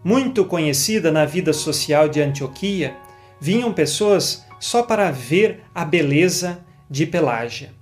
Muito 0.05 0.45
conhecida 0.45 1.11
na 1.11 1.25
vida 1.25 1.53
social 1.53 2.09
de 2.09 2.21
Antioquia, 2.21 2.97
vinham 3.41 3.73
pessoas 3.73 4.45
só 4.61 4.83
para 4.83 5.11
ver 5.11 5.63
a 5.75 5.85
beleza 5.85 6.65
de 6.91 7.07
Pelágia. 7.07 7.73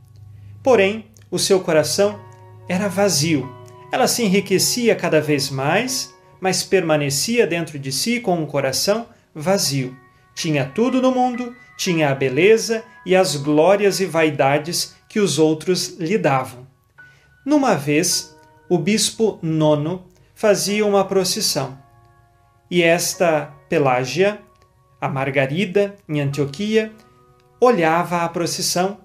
Porém, 0.63 1.07
o 1.31 1.39
seu 1.39 1.61
coração 1.61 2.21
era 2.69 2.89
vazio. 2.89 3.51
Ela 3.93 4.09
se 4.09 4.25
enriquecia 4.25 4.95
cada 4.95 5.21
vez 5.21 5.49
mais, 5.49 6.15
mas 6.41 6.63
permanecia 6.63 7.47
dentro 7.47 7.79
de 7.79 7.93
si 7.93 8.21
com 8.21 8.37
um 8.37 8.47
coração 8.47 9.07
vazio. 9.35 9.97
Tinha 10.35 10.65
tudo 10.67 11.01
no 11.01 11.13
mundo, 11.13 11.55
tinha 11.77 12.11
a 12.11 12.15
beleza 12.15 12.85
e 13.05 13.15
as 13.15 13.37
glórias 13.37 14.01
e 14.01 14.07
vaidades 14.07 14.95
que 15.09 15.21
os 15.21 15.39
outros 15.39 15.97
lhe 15.99 16.19
davam. 16.19 16.67
Numa 17.45 17.75
vez, 17.75 18.37
o 18.69 18.77
bispo 18.77 19.39
Nono 19.41 20.05
fazia 20.35 20.85
uma 20.85 21.05
procissão. 21.05 21.79
E 22.71 22.83
esta 22.83 23.55
Pelágia 23.69 24.41
a 25.01 25.09
Margarida, 25.09 25.95
em 26.09 26.21
Antioquia, 26.21 26.93
olhava 27.61 28.23
a 28.23 28.29
procissão, 28.29 28.99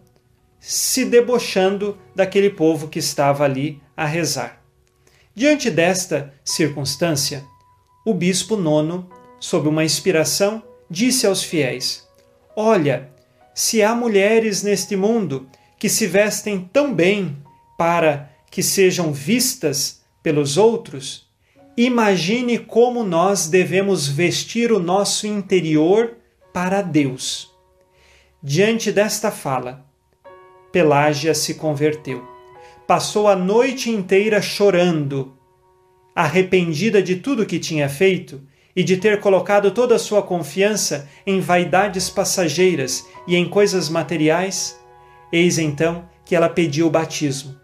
se 0.59 1.05
debochando 1.05 1.97
daquele 2.15 2.49
povo 2.49 2.87
que 2.87 2.99
estava 2.99 3.43
ali 3.43 3.81
a 3.95 4.05
rezar. 4.05 4.61
Diante 5.33 5.71
desta 5.71 6.33
circunstância, 6.43 7.43
o 8.05 8.13
bispo 8.13 8.55
Nono, 8.55 9.09
sob 9.39 9.67
uma 9.67 9.83
inspiração, 9.83 10.61
disse 10.89 11.25
aos 11.25 11.43
fiéis: 11.43 12.07
Olha, 12.55 13.09
se 13.53 13.81
há 13.81 13.95
mulheres 13.95 14.61
neste 14.61 14.95
mundo 14.95 15.47
que 15.79 15.89
se 15.89 16.05
vestem 16.05 16.69
tão 16.71 16.93
bem 16.93 17.37
para 17.77 18.29
que 18.51 18.61
sejam 18.61 19.11
vistas 19.11 20.01
pelos 20.21 20.57
outros, 20.57 21.30
Imagine 21.77 22.59
como 22.59 23.01
nós 23.01 23.47
devemos 23.47 24.05
vestir 24.05 24.73
o 24.73 24.79
nosso 24.79 25.25
interior 25.25 26.17
para 26.53 26.81
Deus. 26.81 27.49
Diante 28.43 28.91
desta 28.91 29.31
fala, 29.31 29.85
Pelágia 30.69 31.33
se 31.33 31.55
converteu. 31.55 32.27
Passou 32.85 33.27
a 33.29 33.37
noite 33.37 33.89
inteira 33.89 34.41
chorando, 34.41 35.37
arrependida 36.13 37.01
de 37.01 37.15
tudo 37.15 37.45
que 37.45 37.57
tinha 37.57 37.87
feito 37.87 38.41
e 38.75 38.83
de 38.83 38.97
ter 38.97 39.21
colocado 39.21 39.71
toda 39.71 39.95
a 39.95 39.99
sua 39.99 40.21
confiança 40.21 41.09
em 41.25 41.39
vaidades 41.39 42.09
passageiras 42.09 43.07
e 43.25 43.37
em 43.37 43.47
coisas 43.47 43.87
materiais. 43.87 44.77
Eis 45.31 45.57
então 45.57 46.07
que 46.25 46.35
ela 46.35 46.49
pediu 46.49 46.87
o 46.87 46.91
batismo. 46.91 47.55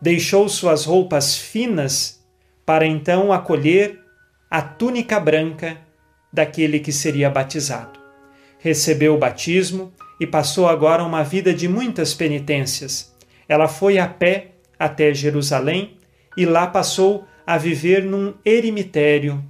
Deixou 0.00 0.46
suas 0.46 0.84
roupas 0.84 1.36
finas 1.36 2.15
para 2.66 2.84
então 2.84 3.32
acolher 3.32 4.00
a 4.50 4.60
túnica 4.60 5.20
branca 5.20 5.78
daquele 6.32 6.80
que 6.80 6.92
seria 6.92 7.30
batizado. 7.30 7.98
Recebeu 8.58 9.14
o 9.14 9.18
batismo 9.18 9.92
e 10.20 10.26
passou 10.26 10.68
agora 10.68 11.04
uma 11.04 11.22
vida 11.22 11.54
de 11.54 11.68
muitas 11.68 12.12
penitências. 12.12 13.14
Ela 13.48 13.68
foi 13.68 13.98
a 13.98 14.08
pé 14.08 14.48
até 14.78 15.14
Jerusalém 15.14 15.96
e 16.36 16.44
lá 16.44 16.66
passou 16.66 17.24
a 17.46 17.56
viver 17.56 18.02
num 18.02 18.34
eremitério 18.44 19.42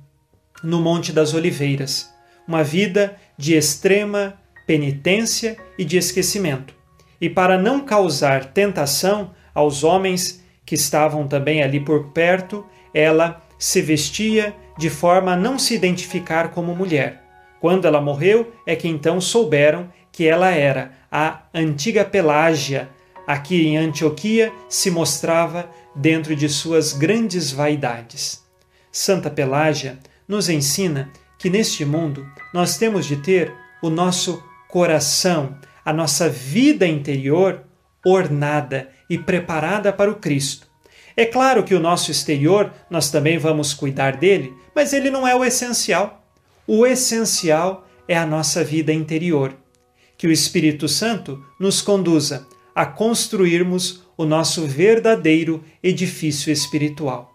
no 0.63 0.81
Monte 0.81 1.13
das 1.13 1.33
Oliveiras, 1.33 2.13
uma 2.47 2.63
vida 2.63 3.17
de 3.39 3.55
extrema 3.55 4.35
penitência 4.67 5.57
e 5.79 5.85
de 5.85 5.97
esquecimento. 5.97 6.75
E 7.21 7.31
para 7.31 7.57
não 7.57 7.81
causar 7.81 8.45
tentação 8.47 9.31
aos 9.55 9.83
homens 9.83 10.45
que 10.65 10.75
estavam 10.75 11.27
também 11.27 11.63
ali 11.63 11.81
por 11.81 12.09
perto, 12.09 12.67
ela 12.97 13.43
se 13.59 13.83
vestia 13.83 14.57
de 14.79 14.89
forma 14.89 15.35
a 15.35 15.37
não 15.37 15.59
se 15.59 15.75
identificar 15.75 16.49
como 16.49 16.75
mulher. 16.75 17.23
Quando 17.61 17.87
ela 17.87 18.01
morreu, 18.01 18.51
é 18.67 18.75
que 18.75 18.89
então 18.89 19.21
souberam 19.21 19.93
que 20.11 20.27
ela 20.27 20.51
era 20.51 20.93
a 21.13 21.43
antiga 21.53 22.07
Pelágia, 22.07 22.89
a 23.27 23.39
que 23.39 23.67
em 23.67 23.77
Antioquia 23.77 24.51
se 24.67 24.91
mostrava 24.91 25.69
dentro 25.95 26.35
de 26.35 26.49
suas 26.49 26.95
grandes 26.95 27.53
vaidades. 27.53 28.43
Santa 28.91 29.29
Pelágia 29.29 29.99
nos 30.27 30.49
ensina 30.49 31.11
que 31.39 31.51
neste 31.51 31.85
mundo 31.85 32.27
nós 32.55 32.79
temos 32.79 33.05
de 33.05 33.17
ter 33.17 33.53
o 33.83 33.91
nosso 33.91 34.43
coração, 34.69 35.55
a 35.85 35.93
nossa 35.93 36.31
vida 36.31 36.87
interior 36.87 37.63
ornada 38.03 38.89
e 39.11 39.19
preparada 39.19 39.93
para 39.93 40.11
o 40.11 40.15
Cristo 40.15 40.66
é 41.17 41.25
claro 41.25 41.65
que 41.65 41.75
o 41.75 41.81
nosso 41.81 42.11
exterior 42.11 42.71
nós 42.91 43.11
também 43.11 43.39
vamos 43.39 43.73
cuidar 43.73 44.17
dele, 44.19 44.53
mas 44.75 44.93
ele 44.93 45.11
não 45.11 45.27
é 45.27 45.35
o 45.35 45.43
essencial. 45.43 46.23
O 46.67 46.87
essencial 46.87 47.87
é 48.07 48.17
a 48.17 48.27
nossa 48.27 48.63
vida 48.63 48.93
interior. 48.93 49.57
Que 50.19 50.27
o 50.27 50.33
Espírito 50.33 50.87
Santo 50.87 51.43
nos 51.59 51.81
conduza 51.81 52.47
a 52.75 52.85
construirmos 52.85 54.03
o 54.17 54.27
nosso 54.27 54.67
verdadeiro 54.67 55.65
edifício 55.83 56.53
espiritual. 56.53 57.33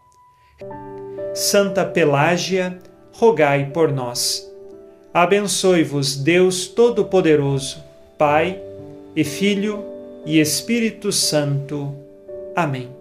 Santa 1.33 1.83
Pelágia, 1.83 2.77
rogai 3.11 3.71
por 3.71 3.91
nós. 3.91 4.47
Abençoe-vos 5.11 6.15
Deus 6.15 6.67
Todo-Poderoso, 6.67 7.83
Pai 8.17 8.61
e 9.15 9.23
Filho 9.23 9.83
e 10.25 10.39
Espírito 10.39 11.11
Santo. 11.11 11.95
Amém 12.55 13.00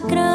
sacra 0.00 0.29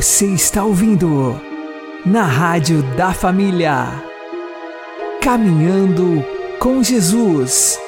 Você 0.00 0.24
está 0.28 0.64
ouvindo 0.64 1.38
na 2.06 2.22
Rádio 2.22 2.82
da 2.96 3.12
Família. 3.12 4.02
Caminhando 5.20 6.24
com 6.58 6.82
Jesus. 6.82 7.78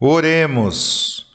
Oremos. 0.00 1.28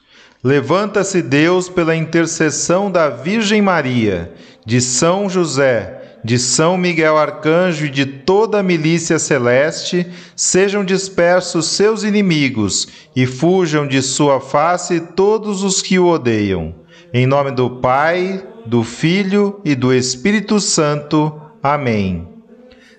Levanta-se 0.43 1.21
Deus 1.21 1.69
pela 1.69 1.95
intercessão 1.95 2.91
da 2.91 3.09
Virgem 3.09 3.61
Maria, 3.61 4.33
de 4.65 4.81
São 4.81 5.29
José, 5.29 6.19
de 6.21 6.37
São 6.37 6.77
Miguel 6.77 7.17
Arcanjo 7.17 7.85
e 7.85 7.89
de 7.89 8.05
toda 8.05 8.59
a 8.59 8.63
milícia 8.63 9.17
celeste, 9.17 10.05
sejam 10.35 10.83
dispersos 10.83 11.67
seus 11.67 12.03
inimigos 12.03 12.85
e 13.15 13.25
fujam 13.25 13.87
de 13.87 14.01
sua 14.01 14.41
face 14.41 14.99
todos 14.99 15.63
os 15.63 15.81
que 15.81 15.97
o 15.97 16.07
odeiam. 16.07 16.85
Em 17.19 17.25
nome 17.25 17.49
do 17.49 17.67
Pai, 17.67 18.45
do 18.63 18.83
Filho 18.83 19.59
e 19.65 19.73
do 19.73 19.91
Espírito 19.91 20.59
Santo. 20.59 21.33
Amém. 21.63 22.27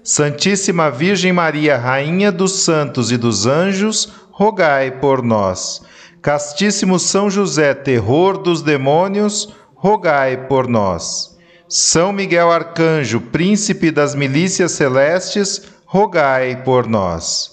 Santíssima 0.03 0.91
Virgem 0.91 1.33
Maria, 1.33 1.77
Rainha 1.77 2.33
dos 2.33 2.65
Santos 2.65 3.13
e 3.13 3.17
dos 3.17 3.47
Anjos, 3.47 4.13
rogai 4.33 4.91
por 4.91 5.23
nós. 5.23 5.83
Castíssimo 6.21 6.99
São 6.99 7.31
José, 7.31 7.75
terror 7.75 8.39
dos 8.39 8.61
demônios, 8.61 9.55
rogai 9.77 10.49
por 10.49 10.67
nós. 10.67 11.39
São 11.69 12.13
Miguel 12.13 12.51
Arcanjo, 12.51 13.21
príncipe 13.21 13.89
das 13.93 14.17
milícias 14.17 14.73
celestes, 14.73 15.63
rogai 15.87 16.65
por 16.65 16.89
nós. 16.89 17.53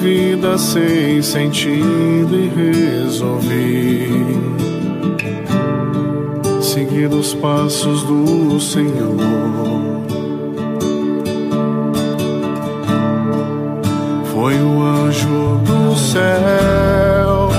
Vida 0.00 0.56
sem 0.56 1.20
sentido 1.20 2.34
e 2.34 2.48
resolvi 2.48 4.08
seguir 6.62 7.08
os 7.08 7.34
passos 7.34 8.02
do 8.04 8.58
Senhor. 8.58 9.18
Foi 14.32 14.54
um 14.54 14.82
anjo 14.82 15.60
do 15.66 15.94
céu 15.94 17.50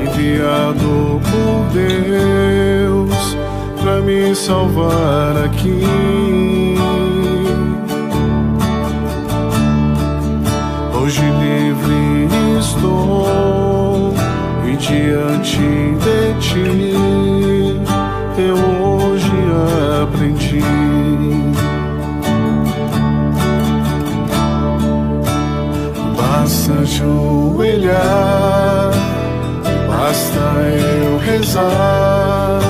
enviado 0.00 1.20
por 1.28 1.72
Deus 1.72 3.36
para 3.82 4.00
me 4.00 4.32
salvar 4.36 5.36
aqui. 5.44 5.80
Hoje 11.02 11.22
estou 12.80 14.14
e 14.66 14.76
diante 14.76 15.58
de 16.00 16.34
ti 16.40 17.76
eu 18.38 18.56
hoje 18.82 19.38
aprendi. 20.02 20.64
Basta 26.16 26.72
ajoelhar, 26.80 28.00
basta 29.86 30.44
eu 30.72 31.18
rezar 31.18 32.69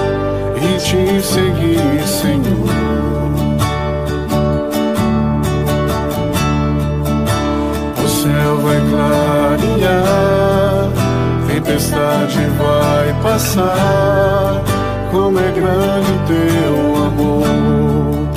tempestade 12.10 12.46
vai 12.58 13.14
passar. 13.22 14.62
Como 15.10 15.38
é 15.38 15.50
grande 15.50 16.12
o 16.12 16.18
teu 16.26 17.04
amor. 17.06 18.28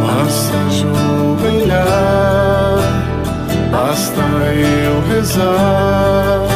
Basta 0.00 0.56
ajoelhar, 1.48 1.84
basta 3.70 4.22
eu 4.52 4.94
rezar 5.08 6.46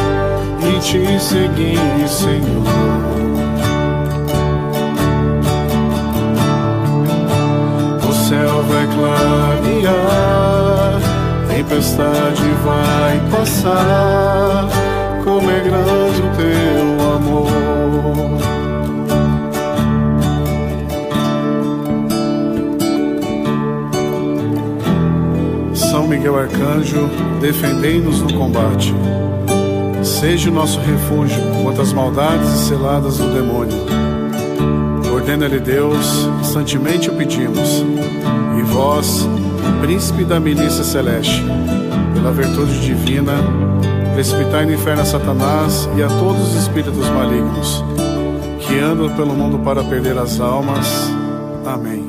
e 0.61 0.79
te 0.79 1.19
seguir, 1.19 2.07
Senhor. 2.07 2.78
Tempestade 11.69 12.41
vai 12.63 13.21
passar. 13.29 14.67
Como 15.23 15.49
é 15.51 15.59
grande 15.59 16.21
o 16.21 16.29
teu 16.35 17.15
amor. 17.15 17.47
São 25.75 26.07
Miguel 26.07 26.37
Arcanjo, 26.37 27.07
defendei-nos 27.39 28.21
no 28.21 28.33
combate. 28.33 28.93
Seja 30.03 30.49
o 30.49 30.53
nosso 30.53 30.79
refúgio 30.79 31.41
contra 31.63 31.83
as 31.83 31.93
maldades 31.93 32.49
e 32.49 32.67
celadas 32.67 33.17
do 33.19 33.31
demônio. 33.31 33.77
Ordena-lhe 35.13 35.59
Deus, 35.59 36.27
instantemente 36.41 37.09
o 37.09 37.13
pedimos. 37.13 37.85
E 38.57 38.61
vós, 38.63 39.27
príncipe 39.81 40.23
da 40.23 40.39
milícia 40.39 40.83
celeste, 40.83 41.43
pela 42.13 42.31
virtude 42.31 42.79
divina, 42.81 43.33
precipitai 44.13 44.65
no 44.65 44.73
inferno 44.73 45.01
a 45.01 45.05
Satanás 45.05 45.89
e 45.97 46.03
a 46.03 46.07
todos 46.07 46.49
os 46.49 46.61
espíritos 46.61 47.07
malignos 47.09 47.83
que 48.59 48.79
andam 48.79 49.09
pelo 49.15 49.33
mundo 49.33 49.59
para 49.59 49.83
perder 49.83 50.17
as 50.17 50.39
almas. 50.39 51.09
Amém. 51.65 52.08